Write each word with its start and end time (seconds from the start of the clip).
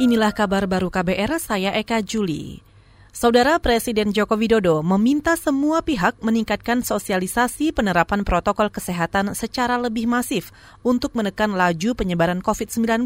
Inilah 0.00 0.32
kabar 0.32 0.64
baru 0.64 0.88
KBR, 0.88 1.36
saya 1.36 1.76
Eka 1.76 2.00
Juli. 2.00 2.64
Saudara 3.12 3.60
Presiden 3.60 4.16
Joko 4.16 4.40
Widodo 4.40 4.80
meminta 4.80 5.36
semua 5.36 5.84
pihak 5.84 6.16
meningkatkan 6.24 6.80
sosialisasi 6.80 7.76
penerapan 7.76 8.24
protokol 8.24 8.72
kesehatan 8.72 9.36
secara 9.36 9.76
lebih 9.76 10.08
masif 10.08 10.48
untuk 10.80 11.12
menekan 11.12 11.52
laju 11.52 11.92
penyebaran 11.92 12.40
COVID-19. 12.40 13.04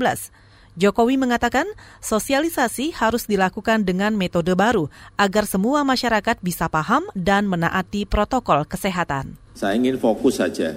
Jokowi 0.78 1.18
mengatakan 1.18 1.66
sosialisasi 1.98 2.94
harus 2.94 3.26
dilakukan 3.26 3.82
dengan 3.82 4.14
metode 4.14 4.54
baru 4.54 4.86
agar 5.18 5.42
semua 5.42 5.82
masyarakat 5.82 6.38
bisa 6.38 6.70
paham 6.70 7.02
dan 7.18 7.50
menaati 7.50 8.06
protokol 8.06 8.62
kesehatan. 8.62 9.34
Saya 9.58 9.74
ingin 9.74 9.98
fokus 9.98 10.38
saja, 10.38 10.70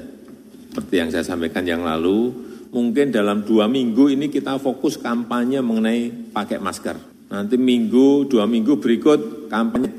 seperti 0.74 1.06
yang 1.06 1.14
saya 1.14 1.22
sampaikan 1.22 1.70
yang 1.70 1.86
lalu, 1.86 2.34
mungkin 2.70 3.10
dalam 3.10 3.46
dua 3.46 3.66
minggu 3.66 4.14
ini 4.14 4.30
kita 4.30 4.62
fokus 4.62 5.02
kampanye 5.02 5.62
mengenai 5.62 6.34
pakai 6.34 6.62
masker. 6.62 6.98
Nanti 7.30 7.56
minggu, 7.62 8.26
dua 8.26 8.50
minggu 8.50 8.82
berikut 8.82 9.50
kampanye 9.50 9.90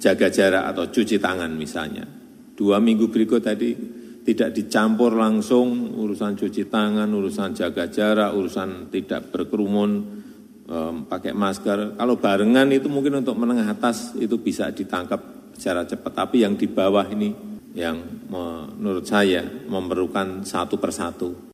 jaga 0.00 0.28
jarak 0.28 0.64
atau 0.74 0.84
cuci 0.88 1.16
tangan 1.16 1.48
misalnya. 1.56 2.04
Dua 2.54 2.76
minggu 2.76 3.08
berikut 3.08 3.40
tadi 3.40 3.72
tidak 4.24 4.56
dicampur 4.56 5.12
langsung 5.16 5.96
urusan 5.96 6.36
cuci 6.36 6.68
tangan, 6.68 7.08
urusan 7.12 7.52
jaga 7.52 7.88
jarak, 7.88 8.32
urusan 8.32 8.88
tidak 8.88 9.32
berkerumun, 9.32 9.90
um, 10.68 11.04
pakai 11.08 11.36
masker. 11.36 11.96
Kalau 11.96 12.16
barengan 12.16 12.68
itu 12.72 12.88
mungkin 12.88 13.20
untuk 13.20 13.36
menengah 13.36 13.68
atas 13.68 14.16
itu 14.16 14.40
bisa 14.40 14.72
ditangkap 14.72 15.52
secara 15.56 15.84
cepat. 15.84 16.12
Tapi 16.24 16.44
yang 16.44 16.56
di 16.56 16.68
bawah 16.68 17.04
ini 17.08 17.32
yang 17.74 18.00
menurut 18.30 19.04
saya 19.04 19.42
memerlukan 19.44 20.46
satu 20.46 20.78
persatu. 20.78 21.53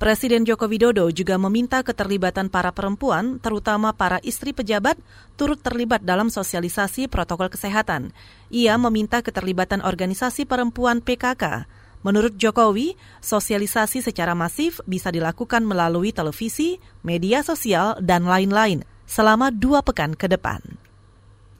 Presiden 0.00 0.48
Joko 0.48 0.64
Widodo 0.64 1.12
juga 1.12 1.36
meminta 1.36 1.84
keterlibatan 1.84 2.48
para 2.48 2.72
perempuan, 2.72 3.36
terutama 3.36 3.92
para 3.92 4.16
istri 4.24 4.56
pejabat, 4.56 4.96
turut 5.36 5.60
terlibat 5.60 6.00
dalam 6.00 6.32
sosialisasi 6.32 7.04
protokol 7.04 7.52
kesehatan. 7.52 8.16
Ia 8.48 8.80
meminta 8.80 9.20
keterlibatan 9.20 9.84
organisasi 9.84 10.48
perempuan 10.48 11.04
PKK. 11.04 11.68
Menurut 12.00 12.32
Jokowi, 12.40 12.96
sosialisasi 13.20 14.00
secara 14.00 14.32
masif 14.32 14.80
bisa 14.88 15.12
dilakukan 15.12 15.68
melalui 15.68 16.16
televisi, 16.16 16.80
media 17.04 17.44
sosial, 17.44 18.00
dan 18.00 18.24
lain-lain 18.24 18.88
selama 19.04 19.52
dua 19.52 19.84
pekan 19.84 20.16
ke 20.16 20.32
depan. 20.32 20.64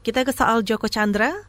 Kita 0.01 0.25
ke 0.25 0.33
soal 0.33 0.65
Joko 0.65 0.89
Chandra. 0.89 1.45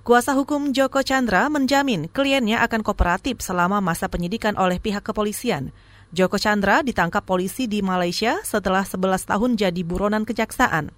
Kuasa 0.00 0.32
hukum 0.32 0.72
Joko 0.72 1.04
Chandra 1.04 1.52
menjamin 1.52 2.08
kliennya 2.08 2.64
akan 2.64 2.80
kooperatif 2.80 3.44
selama 3.44 3.84
masa 3.84 4.08
penyidikan 4.08 4.56
oleh 4.56 4.80
pihak 4.80 5.04
kepolisian. 5.04 5.76
Joko 6.10 6.42
Chandra 6.42 6.82
ditangkap 6.82 7.22
polisi 7.22 7.70
di 7.70 7.86
Malaysia 7.86 8.42
setelah 8.42 8.82
11 8.82 9.30
tahun 9.30 9.50
jadi 9.54 9.82
buronan 9.86 10.26
kejaksaan. 10.26 10.90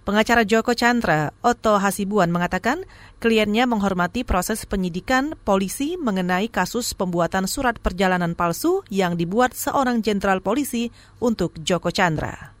Pengacara 0.00 0.48
Joko 0.48 0.72
Chandra, 0.72 1.36
Otto 1.44 1.76
Hasibuan 1.76 2.32
mengatakan 2.32 2.88
kliennya 3.20 3.68
menghormati 3.68 4.24
proses 4.24 4.64
penyidikan 4.64 5.36
polisi 5.44 6.00
mengenai 6.00 6.48
kasus 6.48 6.96
pembuatan 6.96 7.44
surat 7.44 7.76
perjalanan 7.76 8.32
palsu 8.32 8.80
yang 8.88 9.20
dibuat 9.20 9.52
seorang 9.52 10.00
jenderal 10.00 10.40
polisi 10.40 10.88
untuk 11.20 11.60
Joko 11.60 11.92
Chandra 11.92 12.59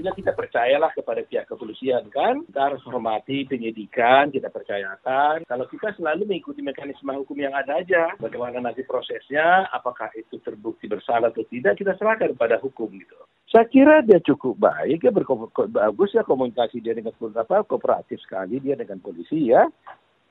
tentunya 0.00 0.16
kita 0.16 0.32
percayalah 0.32 0.96
kepada 0.96 1.20
pihak 1.28 1.44
kepolisian 1.44 2.08
kan. 2.08 2.40
Kita 2.48 2.72
harus 2.72 2.80
hormati 2.88 3.44
penyidikan, 3.44 4.32
kita 4.32 4.48
percayakan. 4.48 5.44
Kalau 5.44 5.68
kita 5.68 5.92
selalu 5.92 6.24
mengikuti 6.24 6.64
mekanisme 6.64 7.12
hukum 7.20 7.36
yang 7.36 7.52
ada 7.52 7.84
aja, 7.84 8.16
bagaimana 8.16 8.64
nanti 8.64 8.80
prosesnya, 8.80 9.68
apakah 9.68 10.08
itu 10.16 10.40
terbukti 10.40 10.88
bersalah 10.88 11.28
atau 11.28 11.44
tidak, 11.52 11.76
kita 11.76 11.92
serahkan 12.00 12.32
pada 12.32 12.56
hukum 12.56 12.88
gitu. 12.96 13.12
Saya 13.52 13.68
kira 13.68 14.00
dia 14.00 14.24
cukup 14.24 14.56
baik, 14.56 15.04
ya 15.04 15.12
bagus 15.68 16.16
ya 16.16 16.24
komunikasi 16.24 16.80
dia 16.80 16.96
dengan 16.96 17.12
apa, 17.36 17.60
kooperatif 17.68 18.24
sekali 18.24 18.56
dia 18.56 18.80
dengan 18.80 19.04
polisi 19.04 19.52
ya. 19.52 19.68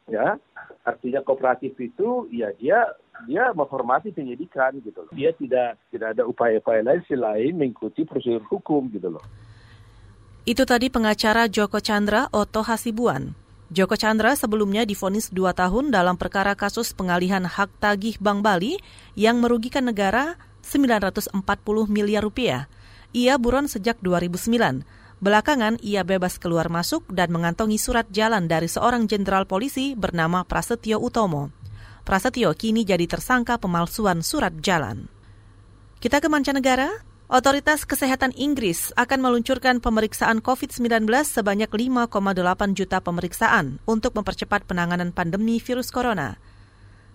Ya, 0.09 0.41
artinya 0.81 1.21
kooperatif 1.21 1.77
itu 1.77 2.25
ya 2.33 2.49
dia 2.57 2.89
dia 3.29 3.53
menghormati 3.53 4.09
penyidikan 4.09 4.81
gitu 4.81 5.05
loh. 5.05 5.13
Dia 5.13 5.29
tidak 5.37 5.77
tidak 5.93 6.17
ada 6.17 6.25
upaya-upaya 6.25 6.81
lain 6.81 7.05
selain 7.05 7.53
mengikuti 7.53 8.01
prosedur 8.01 8.41
hukum 8.49 8.89
gitu 8.89 9.13
loh. 9.13 9.21
Itu 10.47 10.63
tadi 10.63 10.87
pengacara 10.87 11.51
Joko 11.51 11.83
Chandra 11.83 12.31
Oto 12.31 12.63
Hasibuan. 12.63 13.35
Joko 13.69 13.99
Chandra 13.99 14.33
sebelumnya 14.39 14.87
difonis 14.87 15.29
dua 15.29 15.51
tahun 15.51 15.91
dalam 15.91 16.15
perkara 16.15 16.55
kasus 16.55 16.95
pengalihan 16.95 17.43
hak 17.43 17.69
tagih 17.77 18.15
Bank 18.17 18.41
Bali 18.41 18.79
yang 19.19 19.43
merugikan 19.43 19.85
negara 19.85 20.39
940 20.63 21.35
miliar 21.91 22.23
rupiah. 22.23 22.71
Ia 23.11 23.35
buron 23.35 23.67
sejak 23.67 23.99
2009. 23.99 24.85
Belakangan 25.19 25.75
ia 25.83 26.07
bebas 26.07 26.39
keluar 26.39 26.71
masuk 26.71 27.03
dan 27.11 27.35
mengantongi 27.35 27.75
surat 27.75 28.07
jalan 28.07 28.47
dari 28.47 28.71
seorang 28.71 29.05
jenderal 29.11 29.43
polisi 29.43 29.91
bernama 29.91 30.47
Prasetyo 30.47 30.95
Utomo. 31.03 31.51
Prasetyo 32.07 32.55
kini 32.55 32.87
jadi 32.87 33.03
tersangka 33.05 33.59
pemalsuan 33.59 34.23
surat 34.23 34.55
jalan. 34.63 35.11
Kita 35.99 36.23
ke 36.23 36.31
mancanegara, 36.31 37.03
Otoritas 37.29 37.85
Kesehatan 37.85 38.33
Inggris 38.33 38.89
akan 38.97 39.21
meluncurkan 39.21 39.77
pemeriksaan 39.77 40.41
COVID-19 40.41 41.05
sebanyak 41.29 41.69
5,8 41.69 42.09
juta 42.73 42.97
pemeriksaan 43.05 43.77
untuk 43.85 44.17
mempercepat 44.17 44.65
penanganan 44.65 45.13
pandemi 45.13 45.61
virus 45.61 45.93
corona. 45.93 46.41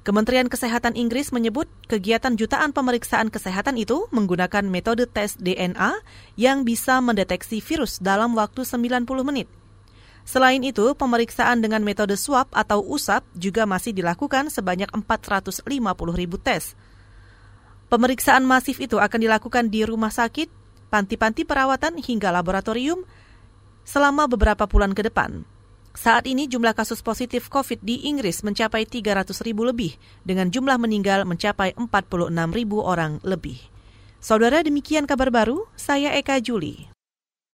Kementerian 0.07 0.47
Kesehatan 0.47 0.95
Inggris 0.95 1.35
menyebut 1.35 1.67
kegiatan 1.91 2.39
jutaan 2.39 2.71
pemeriksaan 2.71 3.27
kesehatan 3.27 3.75
itu 3.75 4.07
menggunakan 4.15 4.63
metode 4.63 5.11
tes 5.11 5.35
DNA 5.35 5.99
yang 6.39 6.63
bisa 6.63 7.03
mendeteksi 7.03 7.59
virus 7.59 7.99
dalam 7.99 8.39
waktu 8.39 8.63
90 8.63 9.11
menit. 9.27 9.51
Selain 10.23 10.63
itu, 10.63 10.95
pemeriksaan 10.95 11.59
dengan 11.59 11.83
metode 11.83 12.15
swab 12.15 12.47
atau 12.55 12.87
USAP 12.87 13.27
juga 13.35 13.67
masih 13.67 13.91
dilakukan 13.91 14.47
sebanyak 14.47 14.95
450 14.95 15.67
ribu 16.15 16.39
tes. 16.39 16.79
Pemeriksaan 17.95 18.43
masif 18.43 18.83
itu 18.83 18.99
akan 18.99 19.23
dilakukan 19.23 19.71
di 19.71 19.87
rumah 19.87 20.11
sakit, 20.11 20.51
panti-panti 20.91 21.47
perawatan 21.47 21.95
hingga 22.03 22.35
laboratorium 22.35 23.07
selama 23.87 24.27
beberapa 24.27 24.67
bulan 24.67 24.99
ke 24.99 25.07
depan. 25.07 25.47
Saat 25.95 26.27
ini 26.27 26.51
jumlah 26.51 26.75
kasus 26.75 27.07
positif 27.07 27.47
COVID 27.47 27.87
di 27.87 28.11
Inggris 28.11 28.43
mencapai 28.43 28.83
300 28.83 29.31
ribu 29.47 29.63
lebih, 29.63 29.95
dengan 30.27 30.51
jumlah 30.51 30.75
meninggal 30.75 31.23
mencapai 31.23 31.79
46 31.79 32.35
ribu 32.51 32.83
orang 32.83 33.23
lebih. 33.23 33.63
Saudara 34.19 34.67
demikian 34.67 35.07
kabar 35.07 35.31
baru, 35.31 35.63
saya 35.79 36.19
Eka 36.19 36.43
Juli. 36.43 36.94